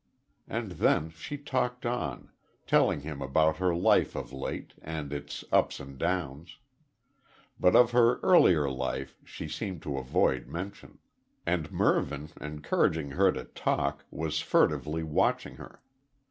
And 0.47 0.71
then 0.71 1.11
she 1.11 1.37
talked 1.37 1.85
on 1.85 2.31
telling 2.65 3.01
him 3.01 3.21
about 3.21 3.57
her 3.57 3.75
life 3.75 4.15
of 4.15 4.33
late, 4.33 4.73
and 4.81 5.13
its 5.13 5.43
ups 5.51 5.79
and 5.79 5.99
downs. 5.99 6.57
But 7.59 7.75
of 7.75 7.91
her 7.91 8.15
earlier 8.21 8.67
life 8.67 9.19
she 9.23 9.47
seemed 9.47 9.83
to 9.83 9.99
avoid 9.99 10.47
mention. 10.47 10.97
And 11.45 11.71
Mervyn, 11.71 12.29
encouraging 12.41 13.11
her 13.11 13.31
to 13.31 13.43
talk, 13.45 14.03
was 14.09 14.39
furtively 14.39 15.03
watching 15.03 15.57
her. 15.57 15.83